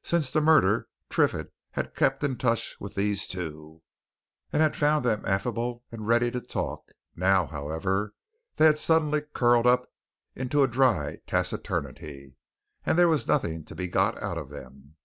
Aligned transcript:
Since 0.00 0.30
the 0.32 0.40
murder 0.40 0.88
Triffitt 1.10 1.52
had 1.72 1.94
kept 1.94 2.24
in 2.24 2.38
touch 2.38 2.74
with 2.80 2.94
these 2.94 3.28
two, 3.28 3.82
and 4.50 4.62
had 4.62 4.74
found 4.74 5.04
them 5.04 5.22
affable 5.26 5.84
and 5.92 6.08
ready 6.08 6.30
to 6.30 6.40
talk; 6.40 6.86
now, 7.14 7.44
however, 7.44 8.14
they 8.56 8.64
had 8.64 8.78
suddenly 8.78 9.20
curled 9.34 9.66
up 9.66 9.92
into 10.34 10.62
a 10.62 10.68
dry 10.68 11.18
taciturnity, 11.26 12.34
and 12.86 12.96
there 12.96 13.08
was 13.08 13.26
nothing 13.28 13.62
to 13.66 13.74
be 13.74 13.86
got 13.86 14.16
out 14.22 14.38
of 14.38 14.48
them. 14.48 14.96